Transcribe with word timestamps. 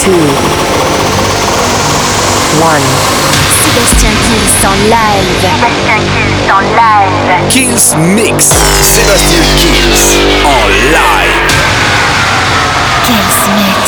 two, 0.00 0.12
one. 2.64 2.80
Sébastien 3.52 4.12
Kills 4.24 4.64
en 4.64 4.76
live. 4.88 5.28
Sébastien 5.42 6.00
Kills 6.10 6.50
en 6.50 6.62
live. 6.80 7.50
Kills 7.50 7.86
Mix. 8.14 8.36
Sébastien 8.80 9.44
Kills 9.58 10.02
en 10.46 10.62
live. 10.96 11.52
Kills 13.04 13.40
Mix. 13.58 13.79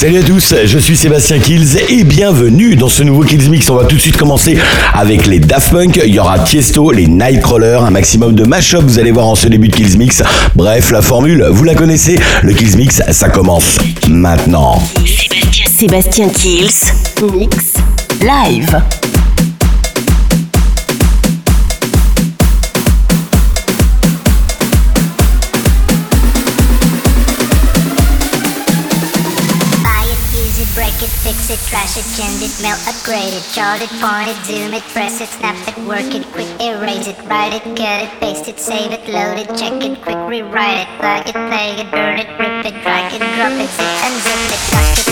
Salut 0.00 0.16
à 0.16 0.22
tous, 0.22 0.54
je 0.64 0.78
suis 0.78 0.96
Sébastien 0.96 1.38
Kills 1.38 1.76
et 1.90 2.04
bienvenue 2.04 2.74
dans 2.74 2.88
ce 2.88 3.02
nouveau 3.02 3.22
Kills 3.22 3.50
Mix. 3.50 3.68
On 3.68 3.74
va 3.74 3.84
tout 3.84 3.96
de 3.96 4.00
suite 4.00 4.16
commencer 4.16 4.56
avec 4.94 5.26
les 5.26 5.40
Daft 5.40 5.70
Punk. 5.70 6.00
Il 6.02 6.14
y 6.14 6.18
aura 6.18 6.38
Tiesto, 6.38 6.90
les 6.90 7.06
Nightcrawlers, 7.06 7.82
un 7.82 7.90
maximum 7.90 8.34
de 8.34 8.44
mashup. 8.44 8.80
Vous 8.80 8.98
allez 8.98 9.10
voir 9.10 9.26
en 9.26 9.34
ce 9.34 9.46
début 9.48 9.68
de 9.68 9.76
Kills 9.76 9.98
Mix. 9.98 10.22
Bref, 10.54 10.90
la 10.90 11.02
formule, 11.02 11.44
vous 11.50 11.64
la 11.64 11.74
connaissez. 11.74 12.18
Le 12.42 12.54
Kills 12.54 12.78
Mix, 12.78 13.02
ça 13.10 13.28
commence 13.28 13.76
maintenant. 14.08 14.82
Sébastien, 15.04 15.66
Sébastien 15.78 16.28
Kills 16.30 17.36
Mix 17.36 17.74
live. 18.22 18.80
Fix 31.60 31.66
it, 31.66 31.70
trash 31.70 31.96
it, 31.96 32.06
change 32.16 32.42
it, 32.42 32.62
melt, 32.62 32.80
upgrade 32.88 33.32
it, 33.32 33.44
chart 33.52 33.80
it, 33.82 33.90
point 34.00 34.28
it, 34.28 34.36
zoom 34.44 34.74
it, 34.74 34.82
press 34.92 35.20
it, 35.20 35.28
snap 35.28 35.56
it, 35.68 35.76
work 35.84 36.14
it, 36.14 36.24
quick 36.32 36.48
erase 36.60 37.06
it, 37.06 37.16
write 37.28 37.54
it, 37.54 37.64
cut 37.76 38.02
it, 38.02 38.20
paste 38.20 38.48
it, 38.48 38.58
save 38.58 38.92
it, 38.92 39.08
load 39.08 39.38
it, 39.38 39.48
check 39.56 39.82
it, 39.82 40.00
quick 40.02 40.18
rewrite 40.28 40.78
it, 40.78 40.88
plug 40.98 41.26
it, 41.26 41.34
play 41.34 41.80
it, 41.80 41.90
burn 41.90 42.18
it, 42.18 42.28
rip 42.38 42.66
it, 42.66 42.82
drag 42.82 43.12
it, 43.12 43.20
drop 43.36 43.52
it, 43.52 43.68
zip 43.70 44.04
and 44.04 44.22
zip 44.22 44.52
it, 44.52 44.60
tuck 44.70 45.06
it, 45.06 45.09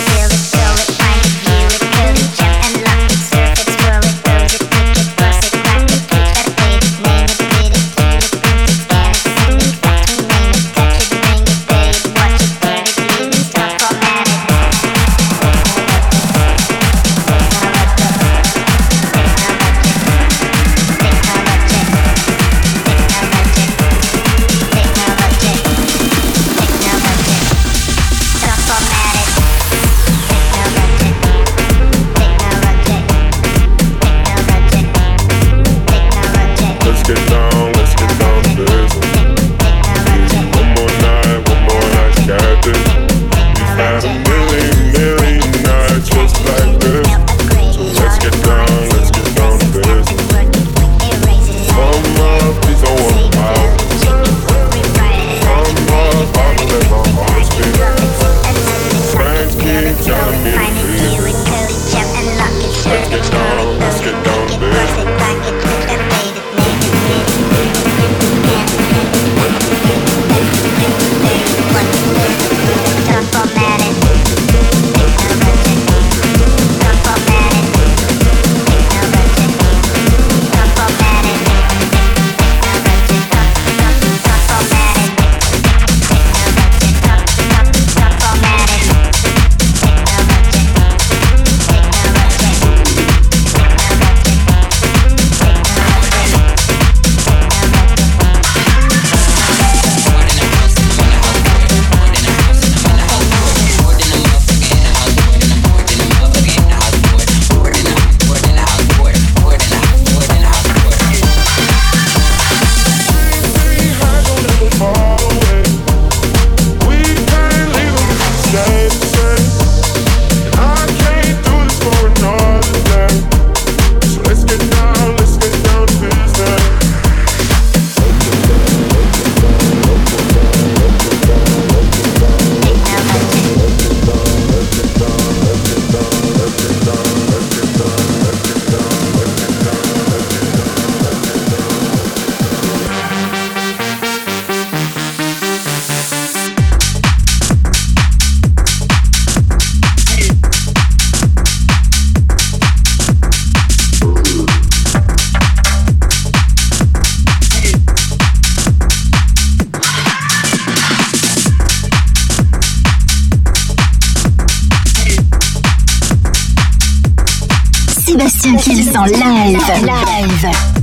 Sébastien 168.39 168.57
Kills 168.57 168.97
en 168.97 169.05
live. 169.05 169.59
live. 169.83 170.78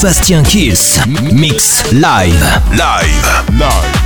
Sébastien 0.00 0.42
Kiss, 0.42 0.98
Mix 1.30 1.84
live. 1.92 2.42
Live. 2.72 3.44
Live. 3.52 3.99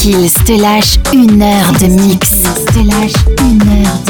Qu'ils 0.00 0.32
te 0.32 0.52
lâche 0.52 0.98
une 1.12 1.42
heure 1.42 1.72
de 1.78 1.88
mix. 1.88 2.30
Te 2.72 2.78
lâche 2.78 3.12
une 3.42 3.60
heure 3.68 3.98
de 4.06 4.09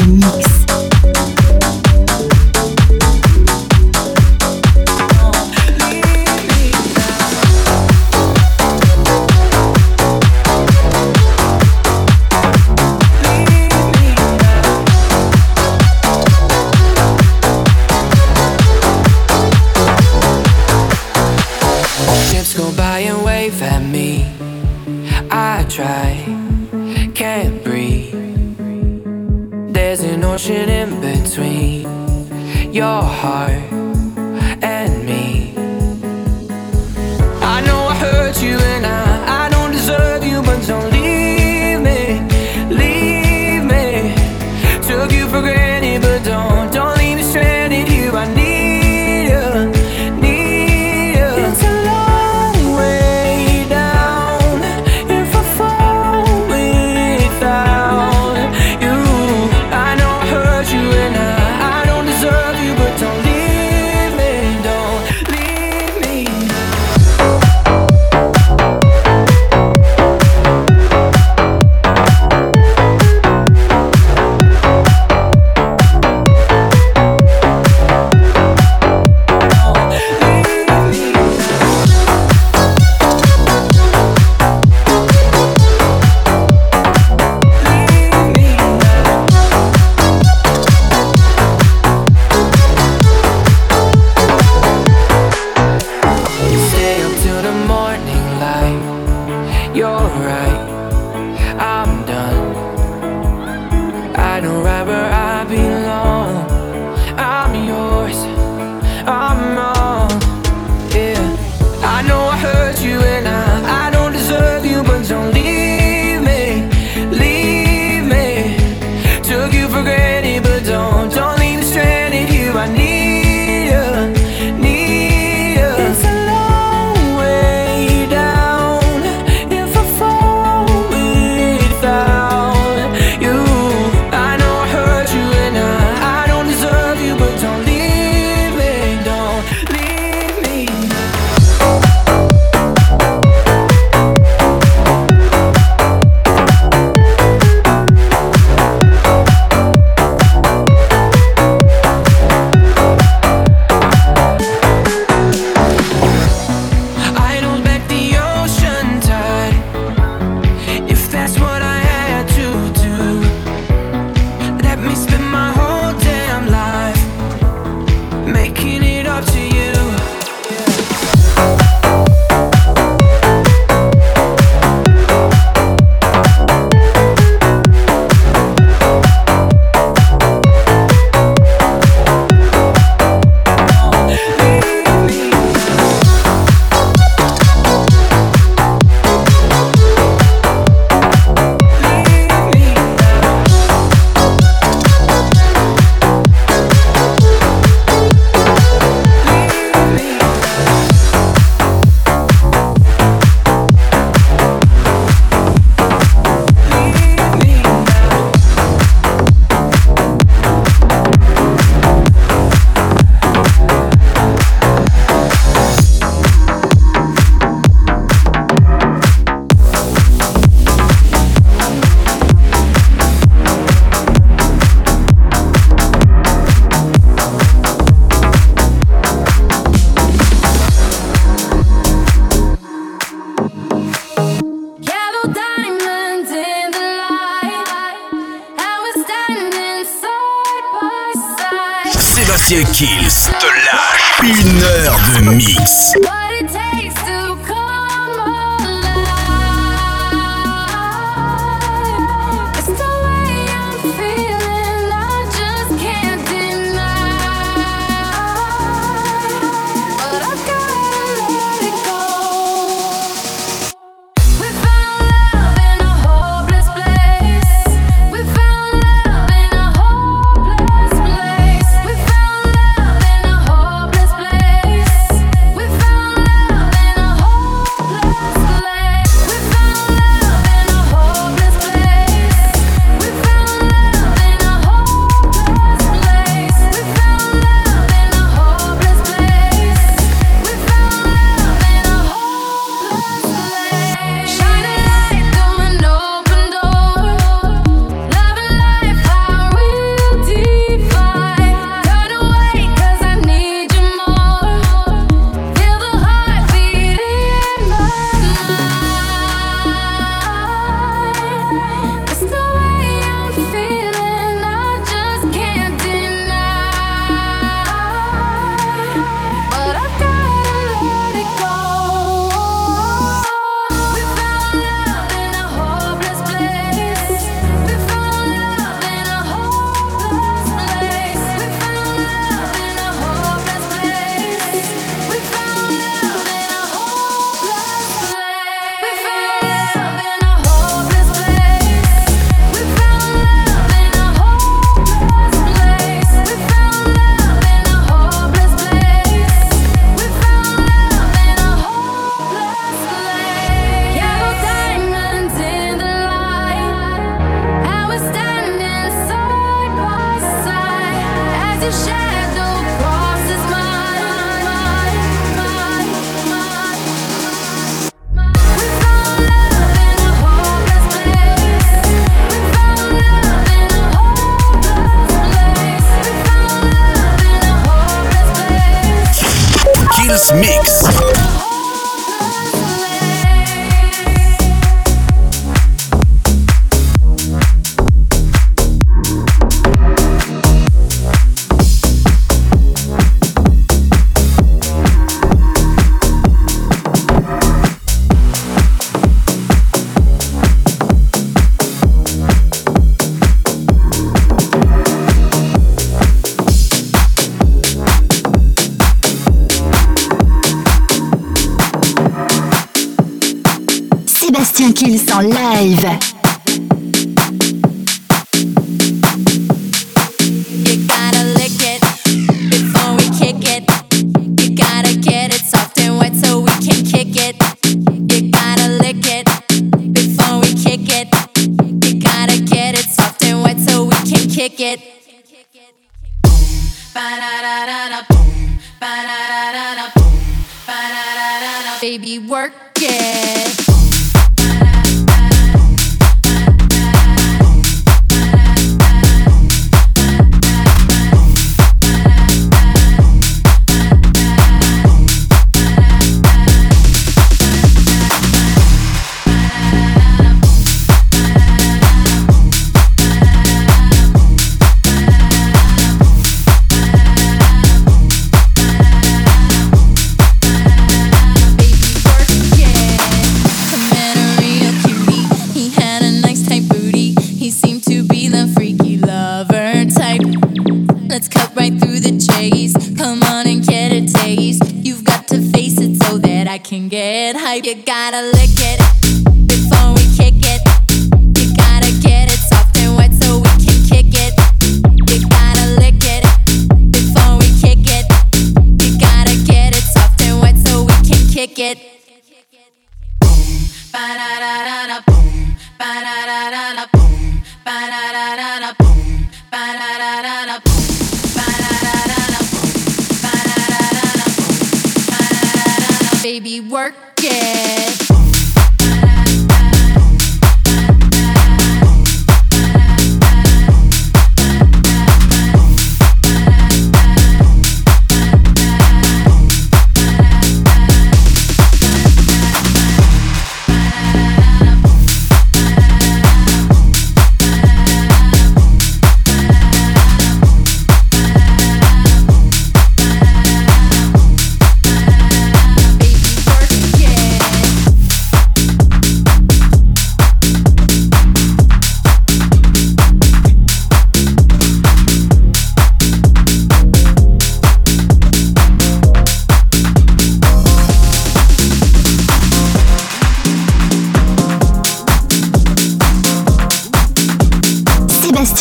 Sébastien 242.51 242.63
Kills 242.73 243.31
te 243.39 243.45
lâche 243.45 244.41
une 244.43 244.61
heure 244.61 244.99
de 245.15 245.29
mix. 245.35 245.93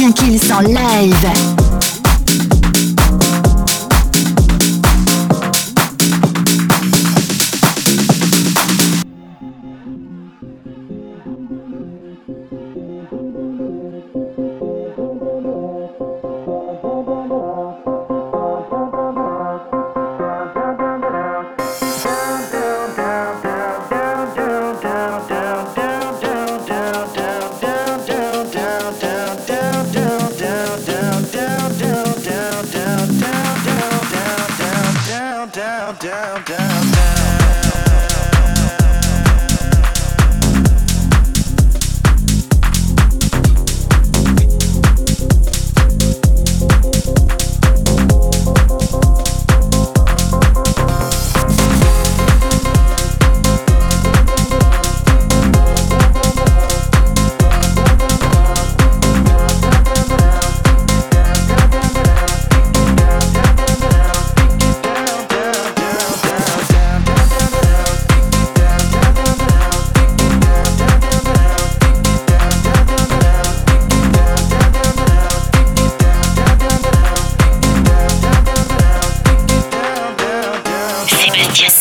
Sébastien 0.01 0.13
Kills 0.13 0.53
en 0.53 0.61
live. 0.61 1.70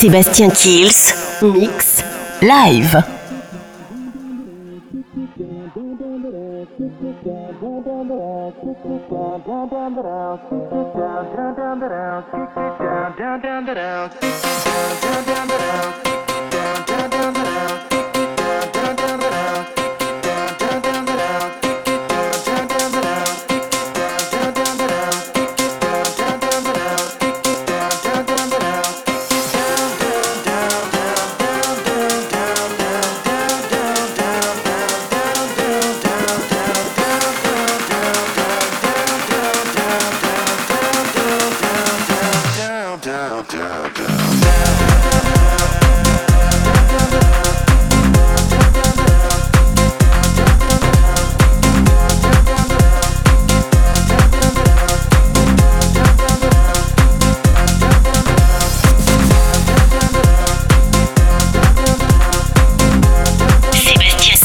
Sébastien 0.09 0.49
Kills, 0.49 1.13
mix 1.43 2.03
live. 2.41 3.03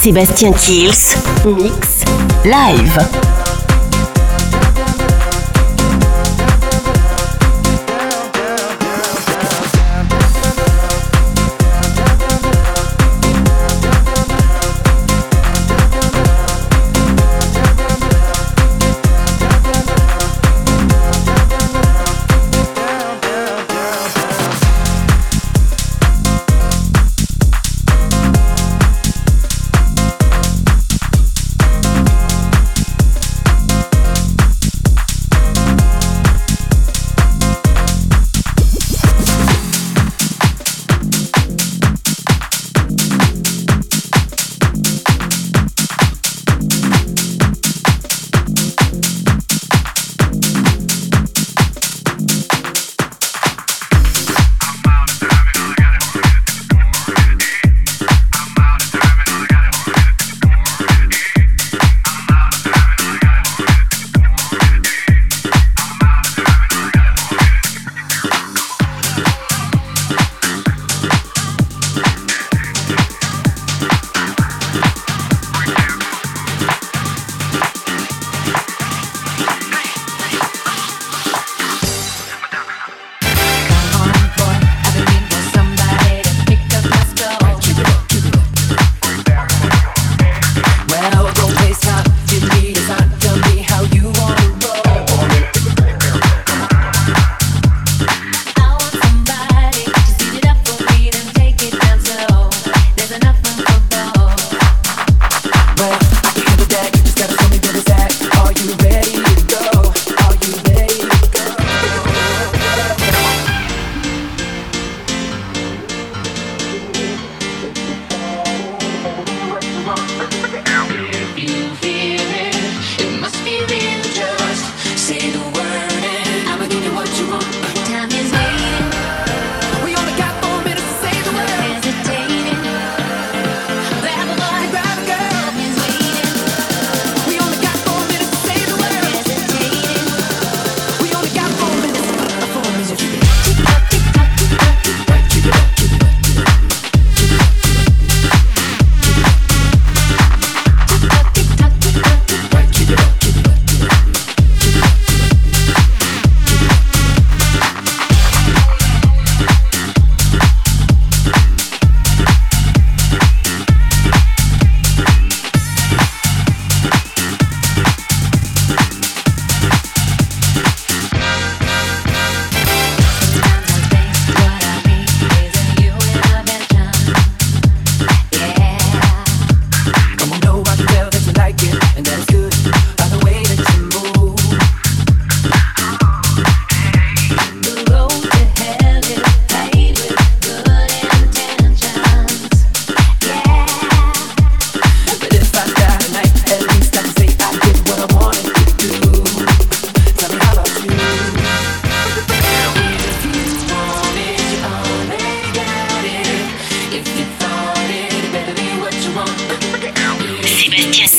Sébastien 0.05 0.53
Kills, 0.53 1.17
mix 1.47 2.05
live. 2.45 3.14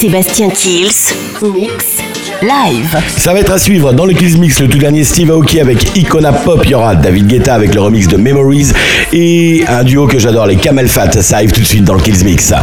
Sébastien 0.05 0.49
Kills, 0.51 1.15
mix 1.41 1.97
live. 2.43 2.95
Ça 3.17 3.33
va 3.33 3.39
être 3.39 3.51
à 3.51 3.57
suivre 3.57 3.91
dans 3.91 4.05
le 4.05 4.13
Kills 4.13 4.37
Mix, 4.37 4.59
le 4.59 4.67
tout 4.67 4.77
dernier 4.77 5.03
Steve 5.03 5.31
Aoki 5.31 5.59
avec 5.59 5.97
Icona 5.97 6.31
Pop. 6.31 6.61
Il 6.63 6.69
y 6.69 6.75
aura 6.75 6.95
David 6.95 7.25
Guetta 7.25 7.55
avec 7.55 7.73
le 7.73 7.81
remix 7.81 8.07
de 8.07 8.15
Memories 8.15 8.67
et 9.11 9.63
un 9.67 9.83
duo 9.83 10.05
que 10.05 10.19
j'adore, 10.19 10.45
les 10.45 10.57
Camel 10.57 10.87
Fat. 10.87 11.11
Ça 11.23 11.37
arrive 11.37 11.51
tout 11.51 11.61
de 11.61 11.65
suite 11.65 11.85
dans 11.85 11.95
le 11.95 12.01
Kills 12.01 12.23
Mix. 12.23 12.53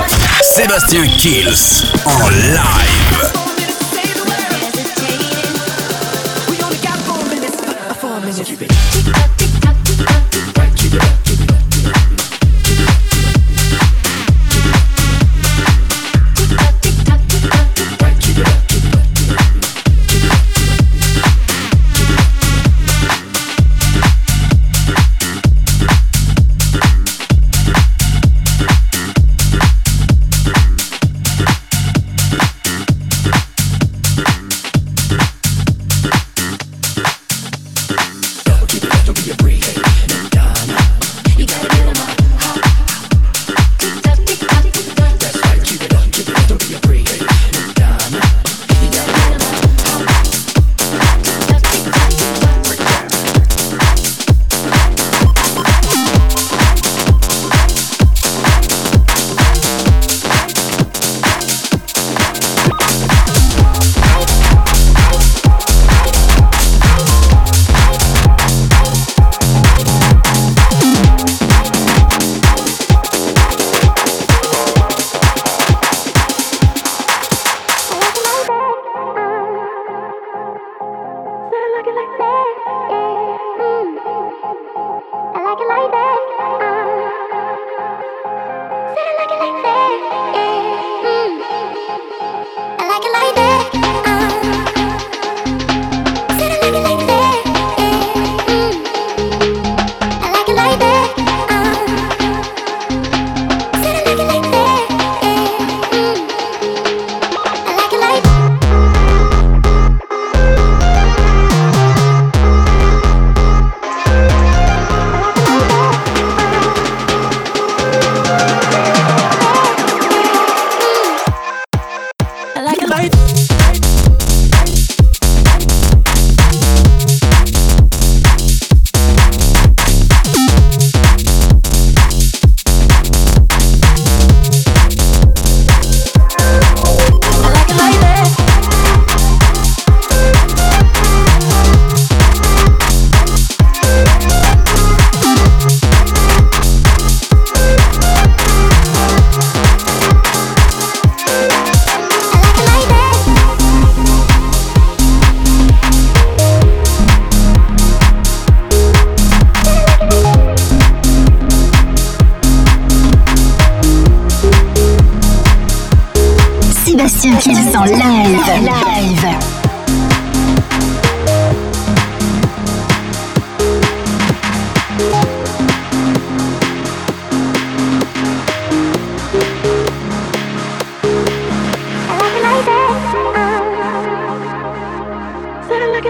Sébastien 0.40 1.02
Kills 1.18 1.83
en 2.05 2.28
live. 2.28 3.12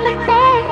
like 0.01 0.27
that. 0.27 0.72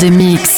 de 0.00 0.10
mix. 0.10 0.57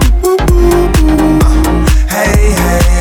hey, 2.11 2.51
hey. 2.51 3.00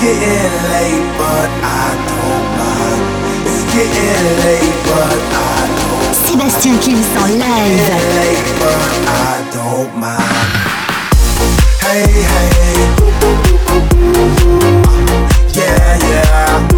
getting 0.00 0.54
late, 0.70 1.06
but 1.18 1.50
I 1.62 1.90
don't 2.06 2.46
mind. 2.58 3.02
It's 3.46 3.64
getting 3.74 4.26
late, 4.44 4.78
but 4.86 5.18
I 5.34 5.66
don't. 5.78 6.14
Sébastien 6.14 6.78
Kills 6.78 7.10
en 7.16 7.38
live. 7.38 7.82
It's 7.82 8.06
late, 8.18 8.50
but 8.60 8.90
I 9.08 9.34
don't 9.56 9.92
mind. 9.98 10.50
Hey, 11.82 12.06
hey. 12.30 12.78
Yeah, 15.54 15.98
yeah. 16.10 16.77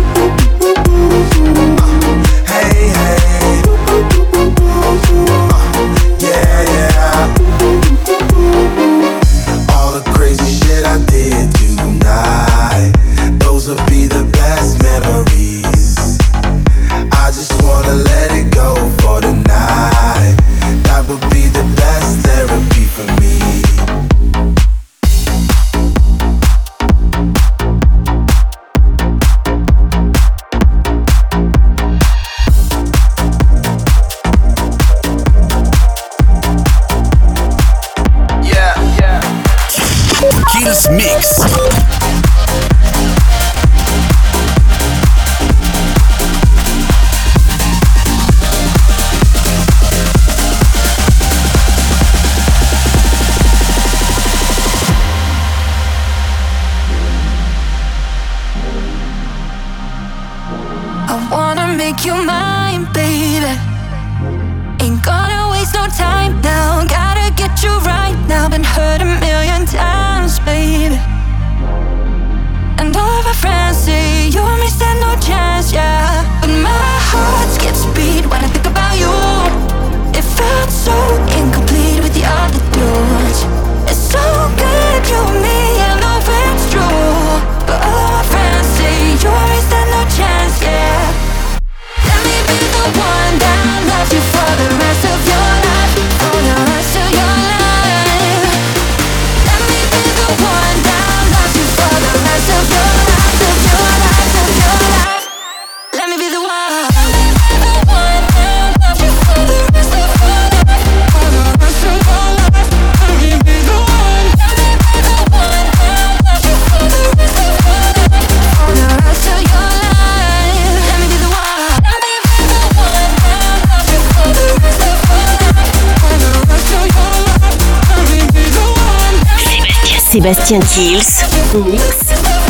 Sébastien 130.32 130.60
Kills, 130.60 131.24
Mix, 131.54 131.82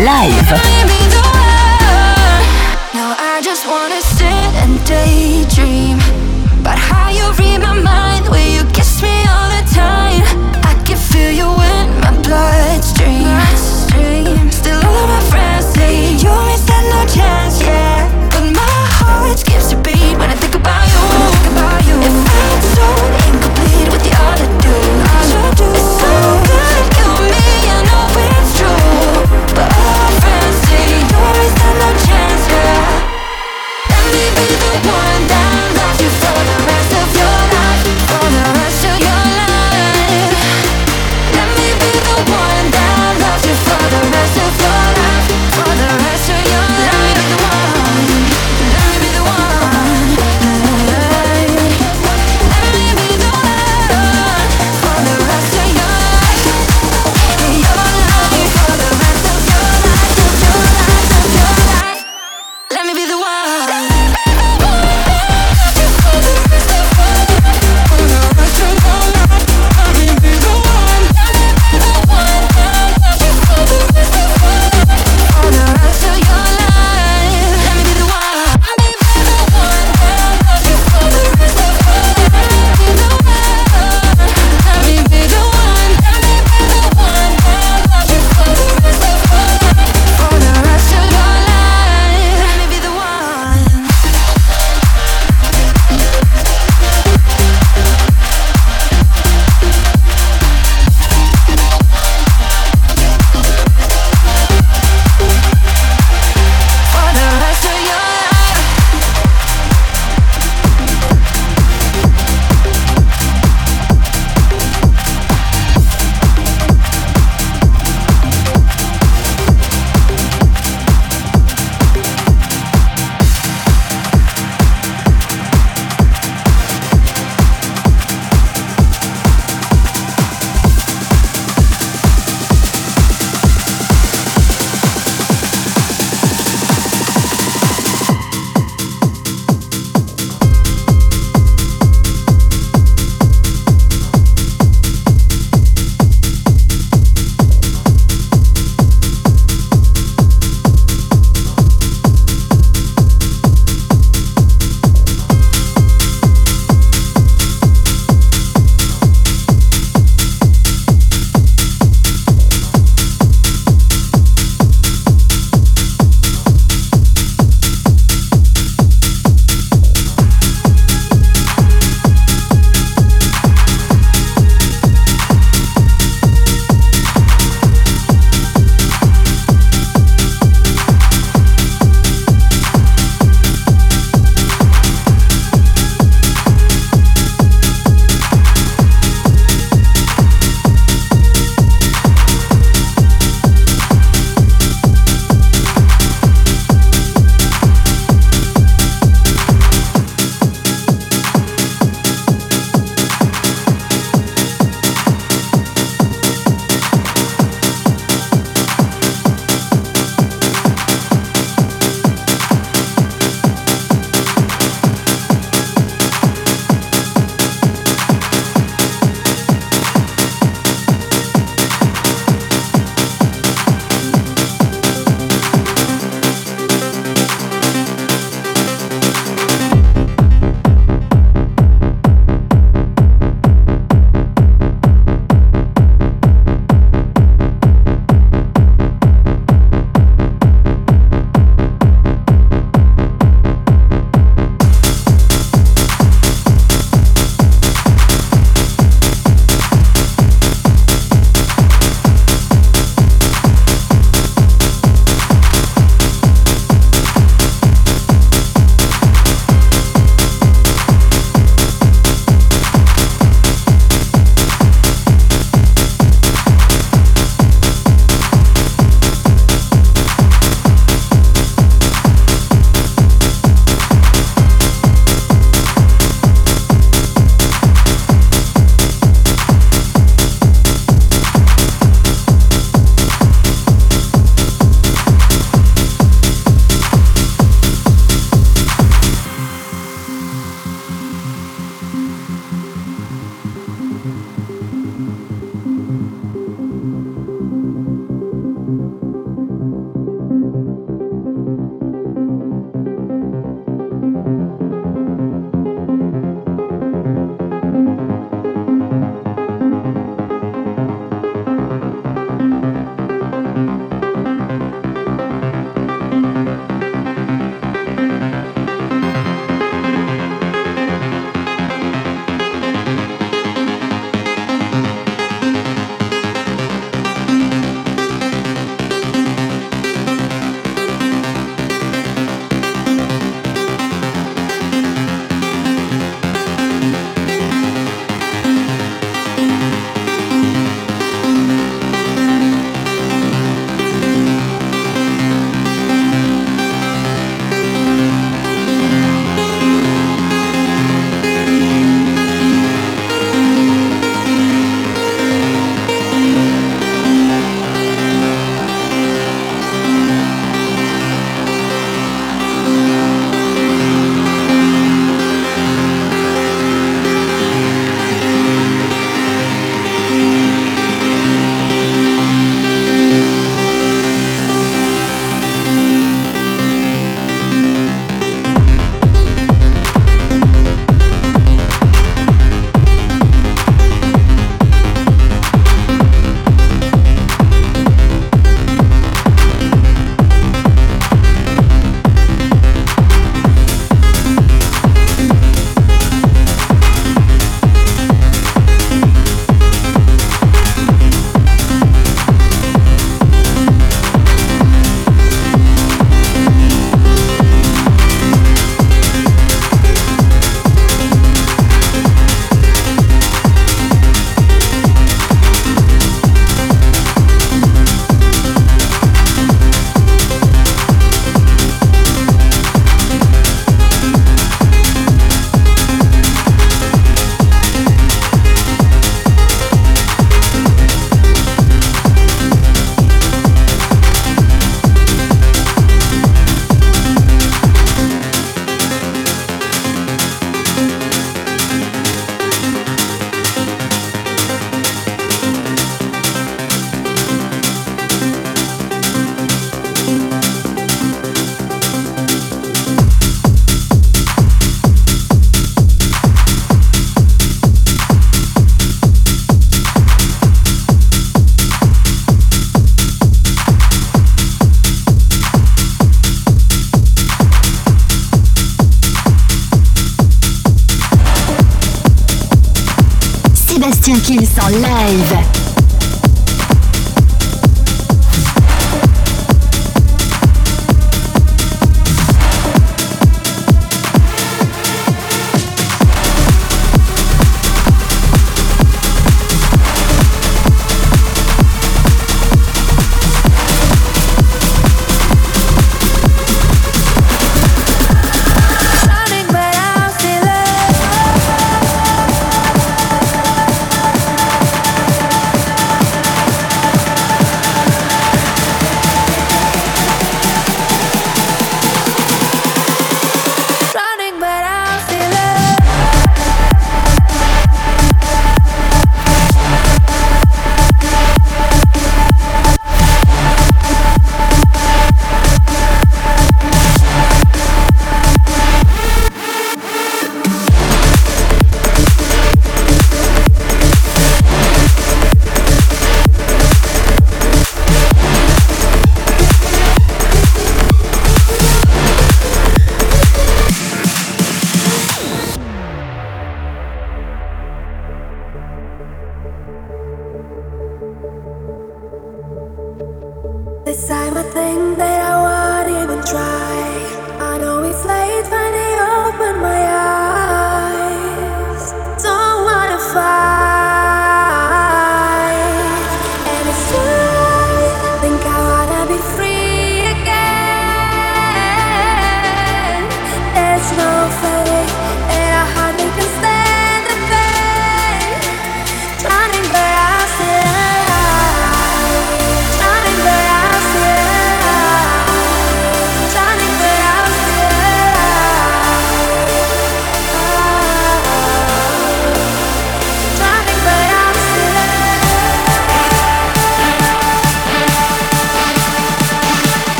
Live. 0.00 1.15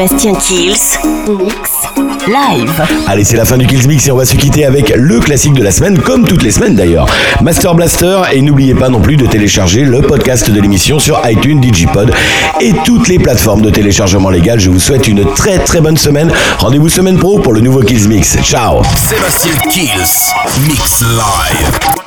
Sébastien 0.00 0.34
Kills. 0.34 0.98
Mix 1.28 1.70
live. 2.26 2.82
Allez, 3.06 3.22
c'est 3.22 3.36
la 3.36 3.44
fin 3.44 3.58
du 3.58 3.66
Kills 3.66 3.86
Mix 3.86 4.06
et 4.08 4.10
on 4.10 4.16
va 4.16 4.24
se 4.24 4.34
quitter 4.34 4.64
avec 4.64 4.94
le 4.96 5.20
classique 5.20 5.52
de 5.52 5.62
la 5.62 5.70
semaine, 5.70 5.98
comme 5.98 6.26
toutes 6.26 6.42
les 6.42 6.52
semaines 6.52 6.74
d'ailleurs. 6.74 7.06
Master 7.42 7.74
Blaster, 7.74 8.22
et 8.32 8.40
n'oubliez 8.40 8.74
pas 8.74 8.88
non 8.88 9.02
plus 9.02 9.18
de 9.18 9.26
télécharger 9.26 9.84
le 9.84 10.00
podcast 10.00 10.48
de 10.50 10.58
l'émission 10.58 10.98
sur 10.98 11.20
iTunes, 11.28 11.60
Digipod 11.60 12.14
et 12.62 12.72
toutes 12.86 13.08
les 13.08 13.18
plateformes 13.18 13.60
de 13.60 13.68
téléchargement 13.68 14.30
légal. 14.30 14.58
Je 14.58 14.70
vous 14.70 14.80
souhaite 14.80 15.06
une 15.06 15.22
très 15.34 15.58
très 15.58 15.82
bonne 15.82 15.98
semaine. 15.98 16.32
Rendez-vous 16.56 16.88
semaine 16.88 17.18
pro 17.18 17.38
pour 17.38 17.52
le 17.52 17.60
nouveau 17.60 17.82
Kills 17.82 18.08
Mix. 18.08 18.38
Ciao 18.42 18.82
Sébastien 18.96 19.52
Kills. 19.70 20.32
Mix 20.66 21.02
live. 21.02 21.99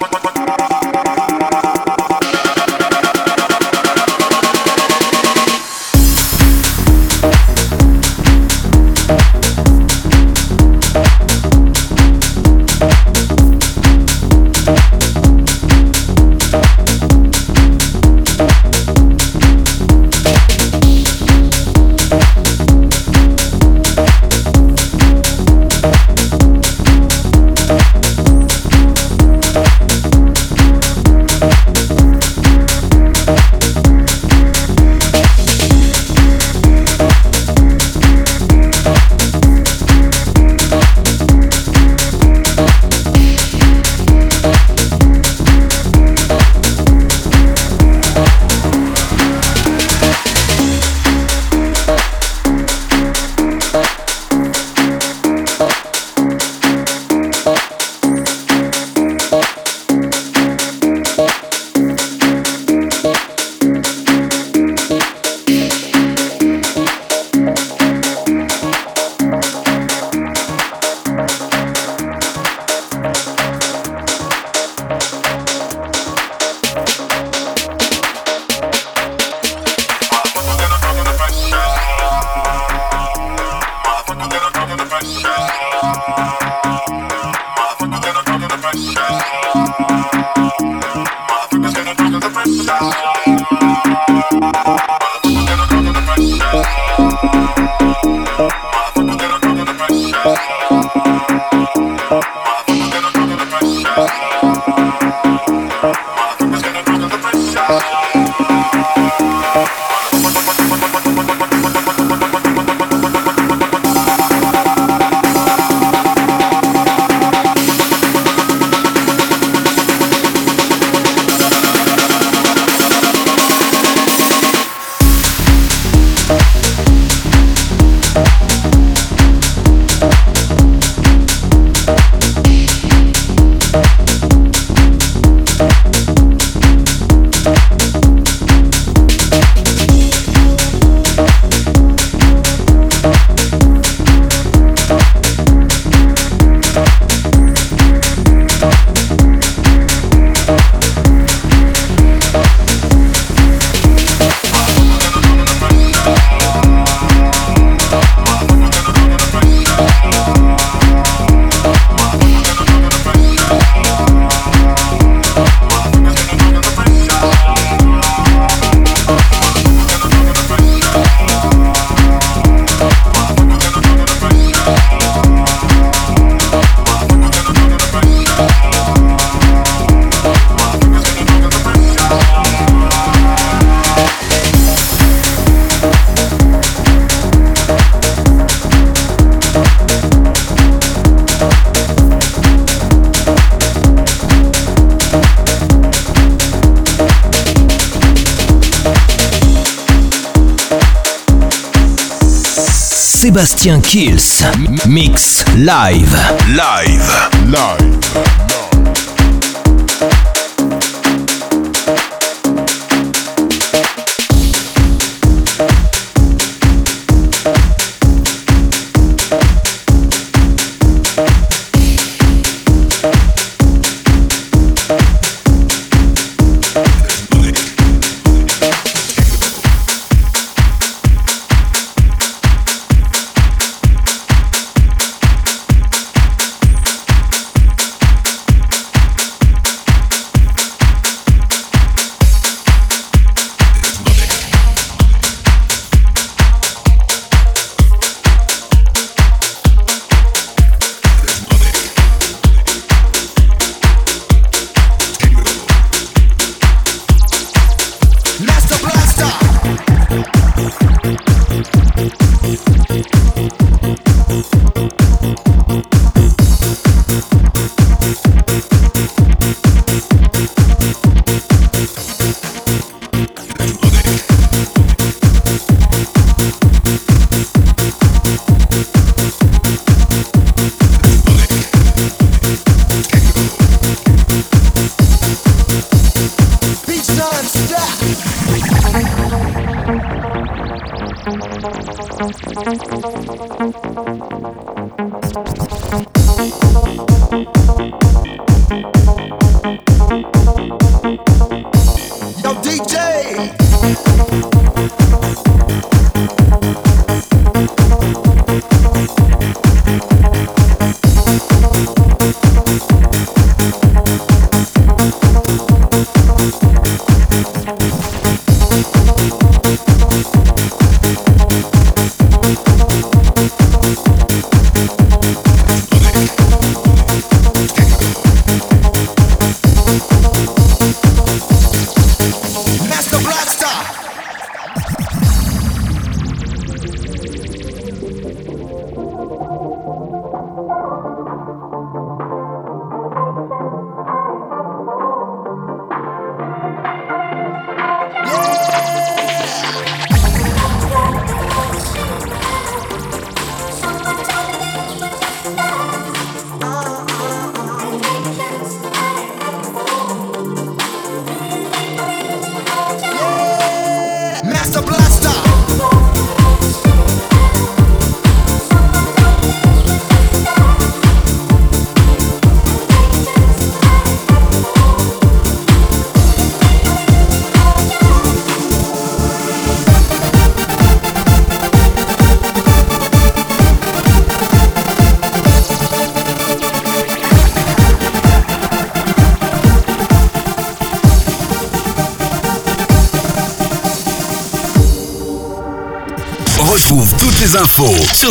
Sébastien 203.43 203.81
Kills. 203.81 204.45
Mix 204.87 205.43
live. 205.57 206.17
Live. 206.47 207.29
Live. 207.45 207.92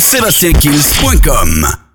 Sur. 0.01 1.82